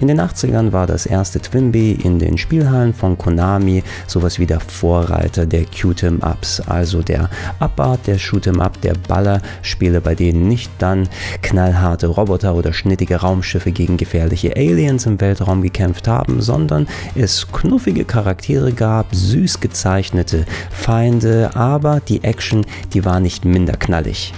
[0.01, 4.59] In den 80ern war das erste Twinbee in den Spielhallen von Konami sowas wie der
[4.59, 7.29] Vorreiter der Q-Tem-Ups, also der
[7.59, 11.07] Abart der Shoot'em-Up, der Ballerspiele, bei denen nicht dann
[11.41, 18.03] knallharte Roboter oder schnittige Raumschiffe gegen gefährliche Aliens im Weltraum gekämpft haben, sondern es knuffige
[18.03, 24.33] Charaktere gab, süß gezeichnete Feinde, aber die Action, die war nicht minder knallig.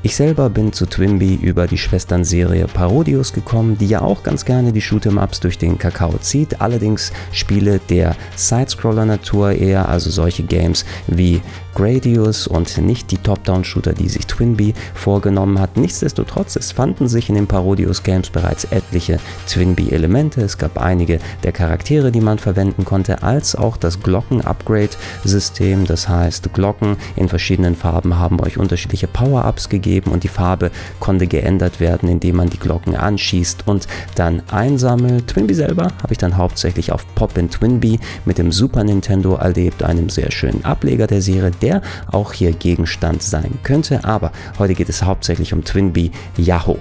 [0.00, 4.70] Ich selber bin zu Twimby über die Schwesternserie Parodius gekommen, die ja auch ganz gerne
[4.72, 11.42] die Shoot'em-Ups durch den Kakao zieht, allerdings Spiele der Sidescroller-Natur eher, also solche Games wie
[11.74, 15.76] Gradius und nicht die Top-Down-Shooter, die sich Twinbee vorgenommen hat.
[15.76, 20.40] Nichtsdestotrotz, es fanden sich in den Parodius-Games bereits etliche Twinbee-Elemente.
[20.42, 25.86] Es gab einige der Charaktere, die man verwenden konnte, als auch das Glocken-Upgrade-System.
[25.86, 30.70] Das heißt, Glocken in verschiedenen Farben haben euch unterschiedliche Power-Ups gegeben und die Farbe
[31.00, 35.26] konnte geändert werden, indem man die Glocken anschießt und dann einsammelt.
[35.26, 40.08] Twinbee selber habe ich dann hauptsächlich auf Pop-in Twinbee mit dem Super Nintendo erlebt, einem
[40.08, 44.04] sehr schönen Ableger der Serie, der auch hier Gegenstand sein könnte.
[44.04, 46.78] Aber heute geht es hauptsächlich um Twinbee Yahoo.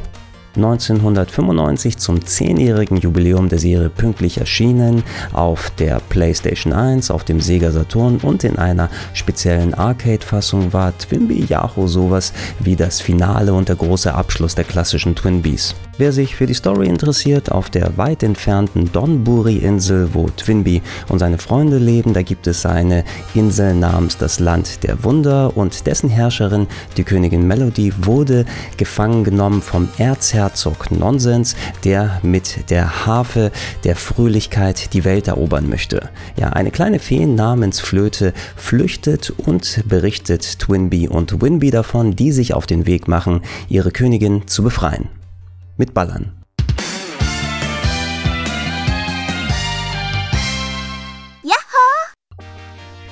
[0.58, 7.72] 1995 zum 10-jährigen Jubiläum der Serie pünktlich erschienen auf der PlayStation 1, auf dem Sega
[7.72, 13.76] Saturn und in einer speziellen Arcade-Fassung war Twinbee Yahoo sowas wie das Finale und der
[13.76, 15.76] große Abschluss der klassischen Twinbees.
[16.00, 21.40] Wer sich für die Story interessiert, auf der weit entfernten Donburi-Insel, wo Twinbee und seine
[21.40, 26.68] Freunde leben, da gibt es eine Insel namens das Land der Wunder und dessen Herrscherin,
[26.98, 28.46] die Königin Melody, wurde
[28.78, 29.90] gefangen genommen vom
[30.48, 33.52] Erzherzog Nonsens, der mit der Harfe
[33.84, 36.10] der Fröhlichkeit die Welt erobern möchte.
[36.40, 42.54] Ja, eine kleine Fee namens Flöte flüchtet und berichtet Twinbee und Winbee davon, die sich
[42.54, 45.10] auf den Weg machen, ihre Königin zu befreien
[45.76, 46.37] mit Ballern.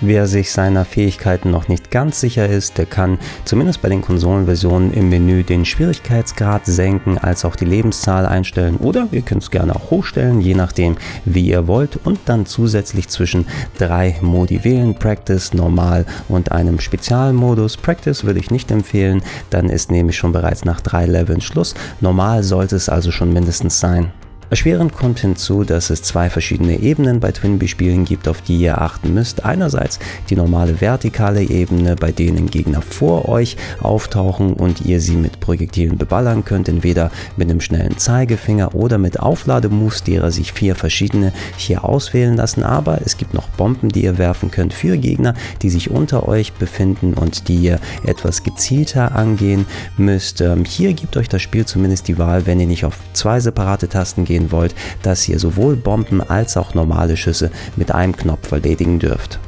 [0.01, 4.93] Wer sich seiner Fähigkeiten noch nicht ganz sicher ist, der kann zumindest bei den Konsolenversionen
[4.93, 9.73] im Menü den Schwierigkeitsgrad senken, als auch die Lebenszahl einstellen oder ihr könnt es gerne
[9.73, 15.53] auch hochstellen, je nachdem wie ihr wollt und dann zusätzlich zwischen drei Modi wählen, Practice,
[15.53, 17.77] Normal und einem Spezialmodus.
[17.77, 21.73] Practice würde ich nicht empfehlen, dann ist nämlich schon bereits nach drei Leveln Schluss.
[22.01, 24.11] Normal sollte es also schon mindestens sein.
[24.49, 29.13] Erschwerend kommt hinzu, dass es zwei verschiedene Ebenen bei Twinbee-Spielen gibt, auf die ihr achten
[29.13, 29.43] müsst.
[29.43, 35.39] Einerseits die normale vertikale Ebene, bei denen Gegner vor euch auftauchen und ihr sie mit
[35.39, 41.33] Projektilen beballern könnt, entweder mit einem schnellen Zeigefinger oder mit Auflademoves, derer sich vier verschiedene
[41.57, 42.63] hier auswählen lassen.
[42.63, 46.53] Aber es gibt noch Bomben, die ihr werfen könnt für Gegner, die sich unter euch
[46.53, 49.65] befinden und die ihr etwas gezielter angehen
[49.97, 50.41] müsst.
[50.41, 53.89] Ähm, hier gibt euch das Spiel zumindest die Wahl, wenn ihr nicht auf zwei separate
[53.89, 58.99] Tasten gehen wollt, dass ihr sowohl Bomben als auch normale Schüsse mit einem Knopf erledigen
[58.99, 59.39] dürft.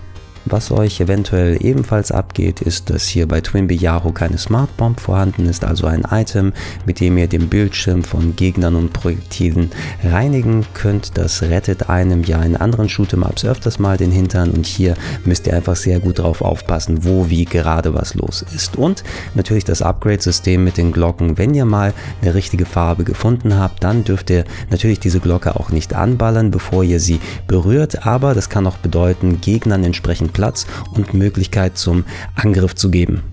[0.49, 5.45] Was euch eventuell ebenfalls abgeht, ist, dass hier bei Twinbee Yahoo keine Smart Bomb vorhanden
[5.45, 6.53] ist, also ein Item,
[6.85, 9.71] mit dem ihr den Bildschirm von Gegnern und Projektilen
[10.03, 11.17] reinigen könnt.
[11.17, 14.93] Das rettet einem ja in anderen Shoot'em-Ups öfters mal den Hintern und hier
[15.25, 18.77] müsst ihr einfach sehr gut drauf aufpassen, wo wie gerade was los ist.
[18.77, 19.03] Und
[19.35, 21.37] natürlich das Upgrade-System mit den Glocken.
[21.37, 25.71] Wenn ihr mal eine richtige Farbe gefunden habt, dann dürft ihr natürlich diese Glocke auch
[25.71, 31.15] nicht anballern, bevor ihr sie berührt, aber das kann auch bedeuten, Gegnern entsprechend Platz und
[31.15, 33.23] Möglichkeit zum Angriff zu geben.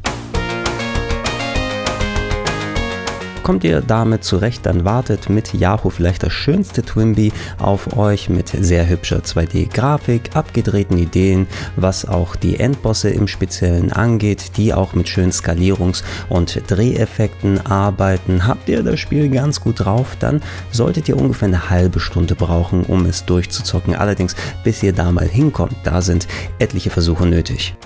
[3.45, 8.49] Kommt ihr damit zurecht, dann wartet mit Yahoo vielleicht das schönste Twinbee auf euch mit
[8.49, 15.11] sehr hübscher 2D-Grafik, abgedrehten Ideen, was auch die Endbosse im Speziellen angeht, die auch mit
[15.11, 18.47] schönen Skalierungs- und Dreheffekten arbeiten.
[18.47, 22.85] Habt ihr das Spiel ganz gut drauf, dann solltet ihr ungefähr eine halbe Stunde brauchen,
[22.85, 23.95] um es durchzuzocken.
[23.95, 26.27] Allerdings, bis ihr da mal hinkommt, da sind
[26.59, 27.77] etliche Versuche nötig.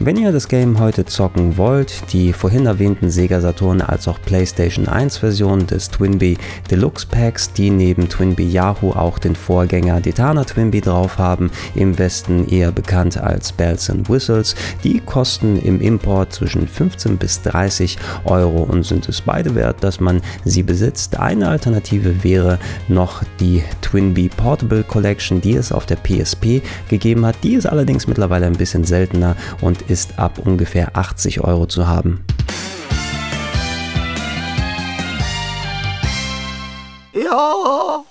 [0.00, 4.86] Wenn ihr das Game heute zocken wollt, die vorhin erwähnten Sega Saturn als auch PlayStation
[4.86, 6.38] 1 Version des Twinbee
[6.70, 12.46] Deluxe Packs, die neben Twinbee Yahoo auch den Vorgänger Detana Twinbee drauf haben, im Westen
[12.46, 18.62] eher bekannt als Bells and Whistles, die kosten im Import zwischen 15 bis 30 Euro
[18.62, 21.18] und sind es beide wert, dass man sie besitzt.
[21.18, 27.34] Eine Alternative wäre noch die Twinbee Portable Collection, die es auf der PSP gegeben hat.
[27.42, 32.24] Die ist allerdings mittlerweile ein bisschen seltener und ist ab ungefähr 80 Euro zu haben.
[37.14, 38.04] Ja.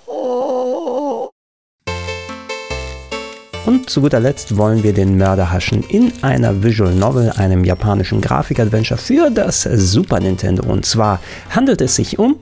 [3.66, 8.22] Und zu guter Letzt wollen wir den Mörder haschen in einer Visual Novel, einem japanischen
[8.22, 10.64] Grafik-Adventure für das Super Nintendo.
[10.66, 12.38] Und zwar handelt es sich um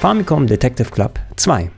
[0.00, 1.70] Famicom Detective Club 2.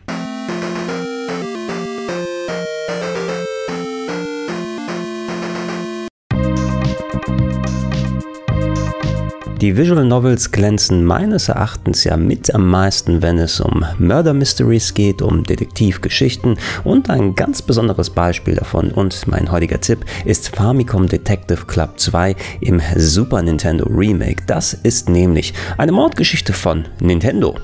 [9.60, 14.94] Die Visual Novels glänzen meines Erachtens ja mit am meisten, wenn es um Murder Mysteries
[14.94, 21.08] geht, um Detektivgeschichten und ein ganz besonderes Beispiel davon und mein heutiger Tipp ist Famicom
[21.08, 24.44] Detective Club 2 im Super Nintendo Remake.
[24.46, 27.56] Das ist nämlich eine Mordgeschichte von Nintendo.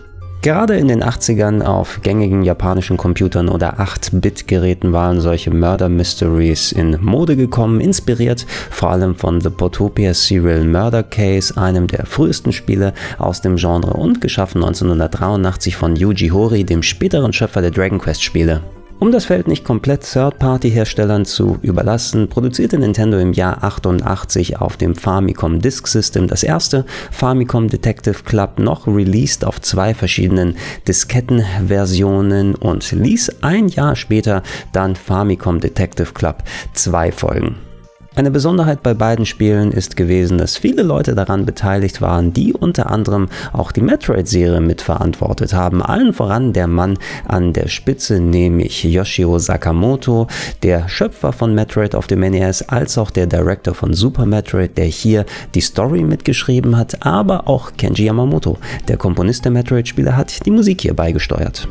[0.44, 6.98] Gerade in den 80ern auf gängigen japanischen Computern oder 8-Bit-Geräten waren solche Murder Mysteries in
[7.00, 12.92] Mode gekommen, inspiriert vor allem von The Potopia Serial Murder Case, einem der frühesten Spiele
[13.16, 18.22] aus dem Genre und geschaffen 1983 von Yuji Horii, dem späteren Schöpfer der Dragon Quest
[18.22, 18.61] Spiele.
[19.00, 24.94] Um das Feld nicht komplett Third-Party-Herstellern zu überlassen, produzierte Nintendo im Jahr 88 auf dem
[24.94, 32.90] Famicom Disk System das erste Famicom Detective Club noch released auf zwei verschiedenen Diskettenversionen und
[32.92, 37.73] ließ ein Jahr später dann Famicom Detective Club 2 folgen.
[38.16, 42.88] Eine Besonderheit bei beiden Spielen ist gewesen, dass viele Leute daran beteiligt waren, die unter
[42.88, 45.83] anderem auch die Metroid-Serie mitverantwortet haben.
[45.83, 46.96] Allen voran der Mann
[47.27, 50.29] an der Spitze, nämlich Yoshio Sakamoto,
[50.62, 54.87] der Schöpfer von Metroid auf dem NES, als auch der Director von Super Metroid, der
[54.87, 60.52] hier die Story mitgeschrieben hat, aber auch Kenji Yamamoto, der Komponist der Metroid-Spiele, hat die
[60.52, 61.67] Musik hier beigesteuert.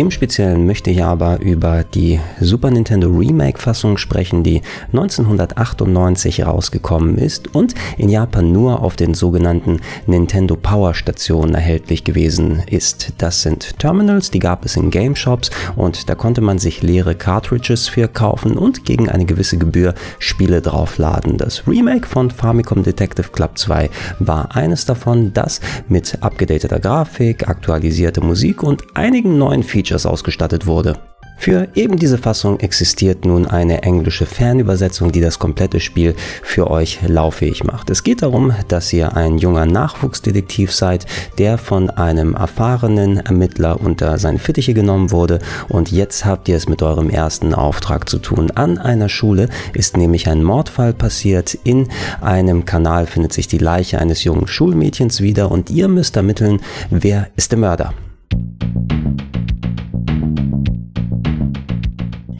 [0.00, 4.62] Im Speziellen möchte ich aber über die Super Nintendo Remake-Fassung sprechen, die
[4.94, 12.62] 1998 rausgekommen ist und in Japan nur auf den sogenannten Nintendo Power Stationen erhältlich gewesen
[12.70, 13.12] ist.
[13.18, 17.14] Das sind Terminals, die gab es in Game Shops und da konnte man sich leere
[17.14, 21.36] Cartridges für kaufen und gegen eine gewisse Gebühr Spiele draufladen.
[21.36, 28.22] Das Remake von Famicom Detective Club 2 war eines davon, das mit abgedateter Grafik, aktualisierte
[28.22, 30.96] Musik und einigen neuen Features Features ausgestattet wurde.
[31.36, 36.98] Für eben diese Fassung existiert nun eine englische Fernübersetzung, die das komplette Spiel für euch
[37.06, 37.88] lauffähig macht.
[37.88, 41.06] Es geht darum, dass ihr ein junger Nachwuchsdetektiv seid,
[41.38, 45.38] der von einem erfahrenen Ermittler unter seine Fittiche genommen wurde
[45.70, 48.50] und jetzt habt ihr es mit eurem ersten Auftrag zu tun.
[48.50, 51.54] An einer Schule ist nämlich ein Mordfall passiert.
[51.64, 51.88] In
[52.20, 56.60] einem Kanal findet sich die Leiche eines jungen Schulmädchens wieder und ihr müsst ermitteln,
[56.90, 57.94] wer ist der Mörder.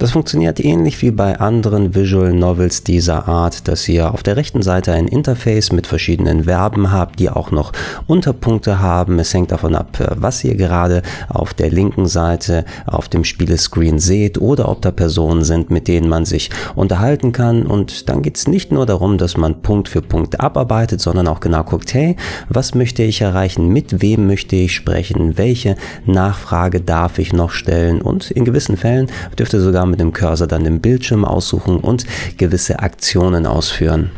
[0.01, 4.63] Das funktioniert ähnlich wie bei anderen Visual Novels dieser Art, dass ihr auf der rechten
[4.63, 7.75] Seite ein Interface mit verschiedenen Verben habt, die auch noch
[8.07, 9.19] Unterpunkte haben.
[9.19, 14.39] Es hängt davon ab, was ihr gerade auf der linken Seite auf dem Spielescreen seht
[14.39, 17.67] oder ob da Personen sind, mit denen man sich unterhalten kann.
[17.67, 21.41] Und dann geht es nicht nur darum, dass man Punkt für Punkt abarbeitet, sondern auch
[21.41, 22.17] genau guckt, hey,
[22.49, 25.77] was möchte ich erreichen, mit wem möchte ich sprechen, welche
[26.07, 30.65] Nachfrage darf ich noch stellen und in gewissen Fällen dürfte sogar mit dem Cursor dann
[30.65, 34.11] den Bildschirm aussuchen und gewisse Aktionen ausführen.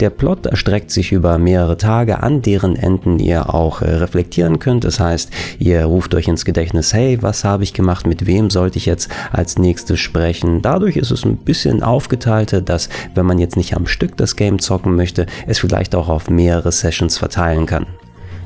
[0.00, 4.82] Der Plot erstreckt sich über mehrere Tage, an deren Enden ihr auch äh, reflektieren könnt.
[4.82, 8.78] Das heißt, ihr ruft euch ins Gedächtnis, hey, was habe ich gemacht, mit wem sollte
[8.78, 10.62] ich jetzt als nächstes sprechen.
[10.62, 14.58] Dadurch ist es ein bisschen aufgeteilter, dass wenn man jetzt nicht am Stück das Game
[14.58, 17.86] zocken möchte, es vielleicht auch auf mehrere Sessions verteilen kann.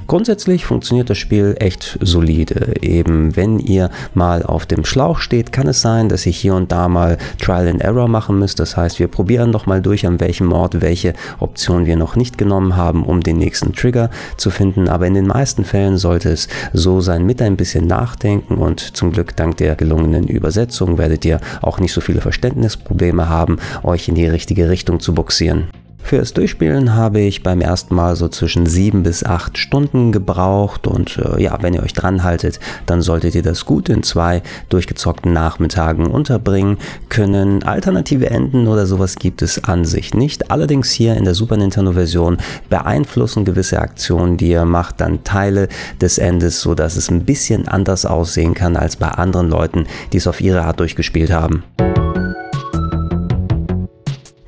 [0.09, 2.77] Grundsätzlich funktioniert das Spiel echt solide.
[2.81, 6.73] Eben wenn ihr mal auf dem Schlauch steht, kann es sein, dass ihr hier und
[6.73, 8.59] da mal Trial and Error machen müsst.
[8.59, 12.39] Das heißt, wir probieren noch mal durch, an welchem Ort welche Option wir noch nicht
[12.39, 14.89] genommen haben, um den nächsten Trigger zu finden.
[14.89, 19.13] Aber in den meisten Fällen sollte es so sein, mit ein bisschen Nachdenken und zum
[19.13, 24.15] Glück dank der gelungenen Übersetzung werdet ihr auch nicht so viele Verständnisprobleme haben, euch in
[24.15, 25.69] die richtige Richtung zu boxieren.
[26.09, 31.19] Fürs Durchspielen habe ich beim ersten Mal so zwischen sieben bis acht Stunden gebraucht und
[31.19, 35.35] äh, ja, wenn ihr euch dran haltet, dann solltet ihr das gut in zwei durchgezockten
[35.35, 36.79] Nachmittagen unterbringen
[37.11, 37.63] können.
[37.63, 40.51] Alternative Enden oder sowas gibt es an sich nicht.
[40.51, 42.39] Allerdings hier in der Super Nintendo Version
[42.71, 45.69] beeinflussen gewisse Aktionen, die ihr macht, dann Teile
[46.01, 49.85] des Endes, so dass es ein bisschen anders aussehen kann als bei anderen Leuten,
[50.15, 51.65] die es auf ihre Art durchgespielt haben.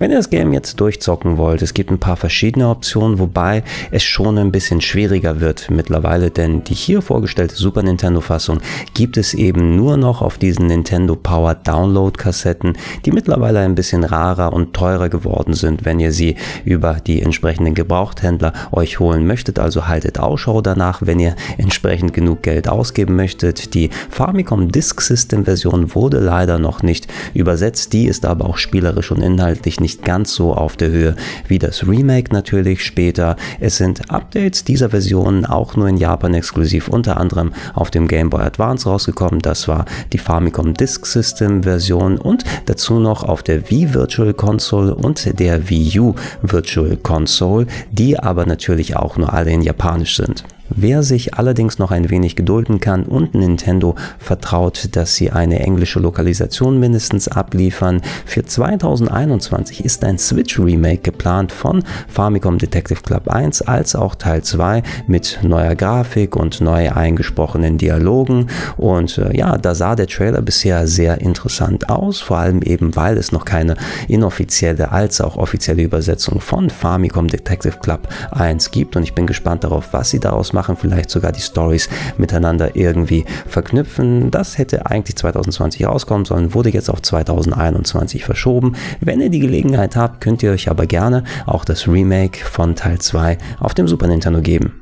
[0.01, 4.03] Wenn ihr das Game jetzt durchzocken wollt, es gibt ein paar verschiedene Optionen, wobei es
[4.03, 8.61] schon ein bisschen schwieriger wird mittlerweile, denn die hier vorgestellte Super Nintendo Fassung
[8.95, 14.03] gibt es eben nur noch auf diesen Nintendo Power Download Kassetten, die mittlerweile ein bisschen
[14.03, 19.59] rarer und teurer geworden sind, wenn ihr sie über die entsprechenden Gebrauchthändler euch holen möchtet.
[19.59, 23.75] Also haltet Ausschau danach, wenn ihr entsprechend genug Geld ausgeben möchtet.
[23.75, 29.11] Die Famicom Disk System Version wurde leider noch nicht übersetzt, die ist aber auch spielerisch
[29.11, 31.16] und inhaltlich nicht nicht ganz so auf der Höhe
[31.49, 33.34] wie das Remake natürlich später.
[33.59, 38.30] Es sind Updates dieser Version auch nur in Japan exklusiv, unter anderem auf dem Game
[38.30, 39.41] Boy Advance rausgekommen.
[39.41, 44.95] Das war die Famicom Disk System Version und dazu noch auf der Wii Virtual Console
[44.95, 50.45] und der Wii U Virtual Console, die aber natürlich auch nur alle in Japanisch sind.
[50.83, 56.01] Wer sich allerdings noch ein wenig gedulden kann und Nintendo vertraut, dass sie eine englische
[56.01, 63.61] Lokalisation mindestens abliefern, für 2021 ist ein Switch Remake geplant von Famicom Detective Club 1
[63.61, 68.47] als auch Teil 2 mit neuer Grafik und neu eingesprochenen Dialogen.
[68.78, 73.18] Und äh, ja, da sah der Trailer bisher sehr interessant aus, vor allem eben weil
[73.18, 73.76] es noch keine
[74.09, 78.97] inoffizielle als auch offizielle Übersetzung von Famicom Detective Club 1 gibt.
[78.97, 82.77] Und ich bin gespannt darauf, was sie daraus machen machen, vielleicht sogar die Stories miteinander
[82.77, 84.31] irgendwie verknüpfen.
[84.31, 88.77] Das hätte eigentlich 2020 rauskommen sollen, wurde jetzt auf 2021 verschoben.
[89.01, 92.99] Wenn ihr die Gelegenheit habt, könnt ihr euch aber gerne auch das Remake von Teil
[92.99, 94.80] 2 auf dem Super Nintendo geben.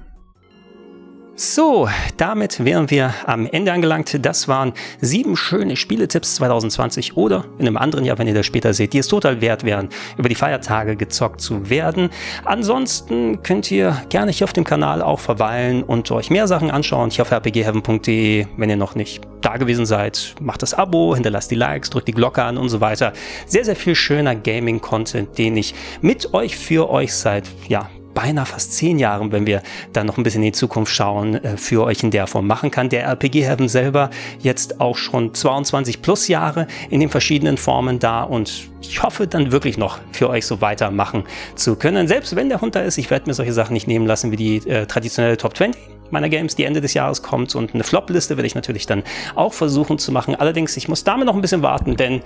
[1.41, 4.27] So, damit wären wir am Ende angelangt.
[4.27, 8.75] Das waren sieben schöne Spieletipps 2020 oder in einem anderen Jahr, wenn ihr das später
[8.75, 12.11] seht, die es total wert wären, über die Feiertage gezockt zu werden.
[12.45, 17.11] Ansonsten könnt ihr gerne hier auf dem Kanal auch verweilen und euch mehr Sachen anschauen.
[17.11, 21.55] Hier auf rpgheaven.de, wenn ihr noch nicht da gewesen seid, macht das Abo, hinterlasst die
[21.55, 23.13] Likes, drückt die Glocke an und so weiter.
[23.47, 27.89] Sehr, sehr viel schöner Gaming-Content, den ich mit euch für euch seit, ja,
[28.19, 29.63] beinahe fast zehn Jahren, wenn wir
[29.93, 32.73] dann noch ein bisschen in die Zukunft schauen, äh, für euch in der Form machen
[32.73, 32.89] kann.
[32.89, 34.11] Der RPG Heaven selber
[34.41, 39.53] jetzt auch schon 22 plus Jahre in den verschiedenen Formen da und ich hoffe dann
[39.53, 41.23] wirklich noch für euch so weitermachen
[41.55, 42.09] zu können.
[42.09, 44.37] Selbst wenn der Hund da ist, ich werde mir solche Sachen nicht nehmen lassen wie
[44.37, 48.37] die äh, traditionelle Top 20 meiner Games, die Ende des Jahres kommt und eine Flop-Liste
[48.37, 49.05] werde ich natürlich dann
[49.37, 50.35] auch versuchen zu machen.
[50.35, 52.23] Allerdings, ich muss damit noch ein bisschen warten, denn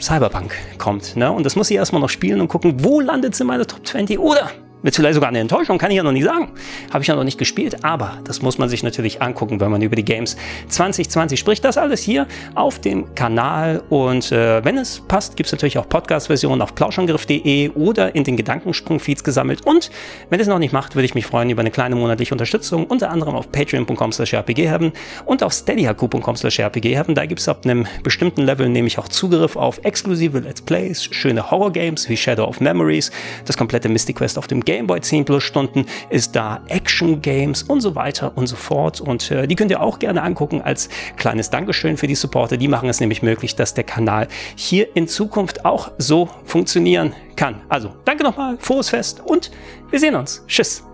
[0.00, 1.14] Cyberpunk kommt.
[1.14, 1.30] Ne?
[1.30, 3.86] Und das muss ich erstmal noch spielen und gucken, wo landet es in meiner Top
[3.86, 4.50] 20 oder
[4.82, 6.48] wird vielleicht sogar eine Enttäuschung, kann ich ja noch nicht sagen.
[6.92, 9.82] Habe ich ja noch nicht gespielt, aber das muss man sich natürlich angucken, wenn man
[9.82, 10.36] über die Games
[10.68, 11.64] 2020 spricht.
[11.64, 15.88] Das alles hier auf dem Kanal und äh, wenn es passt, gibt es natürlich auch
[15.88, 19.66] Podcast-Versionen auf plauschangriff.de oder in den Gedankensprung-Feeds gesammelt.
[19.66, 19.90] Und
[20.30, 23.10] wenn es noch nicht macht, würde ich mich freuen über eine kleine monatliche Unterstützung, unter
[23.10, 24.92] anderem auf patreon.com slash rpghaven
[25.26, 27.14] und auf steadyhq.com slash rpghaven.
[27.14, 31.50] Da gibt es ab einem bestimmten Level nämlich auch Zugriff auf exklusive Let's Plays, schöne
[31.50, 33.10] Horror-Games wie Shadow of Memories,
[33.44, 37.80] das komplette Mystic Quest auf dem Gameboy 10 Plus Stunden ist da Action Games und
[37.80, 39.00] so weiter und so fort.
[39.00, 42.56] Und äh, die könnt ihr auch gerne angucken als kleines Dankeschön für die Supporter.
[42.56, 47.62] Die machen es nämlich möglich, dass der Kanal hier in Zukunft auch so funktionieren kann.
[47.68, 49.50] Also danke nochmal, frohes Fest und
[49.90, 50.44] wir sehen uns.
[50.46, 50.89] Tschüss.